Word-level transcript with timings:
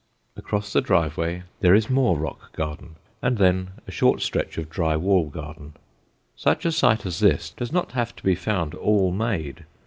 Across 0.35 0.73
the 0.73 0.81
driveway 0.81 1.43
there 1.59 1.75
is 1.75 1.87
more 1.87 2.17
rock 2.17 2.51
garden 2.53 2.95
and 3.21 3.37
then 3.37 3.69
a 3.87 3.91
short 3.91 4.23
stretch 4.23 4.57
of 4.57 4.67
dry 4.67 4.97
wall 4.97 5.29
garden. 5.29 5.73
Such 6.35 6.65
a 6.65 6.71
site 6.71 7.05
as 7.05 7.19
this 7.19 7.51
does 7.51 7.71
not 7.71 7.91
have 7.91 8.15
to 8.15 8.23
be 8.23 8.33
found 8.33 8.73
all 8.73 9.11
made. 9.11 9.63